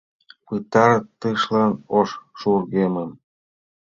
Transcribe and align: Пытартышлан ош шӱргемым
Пытартышлан 0.45 1.71
ош 1.99 2.09
шӱргемым 2.39 3.11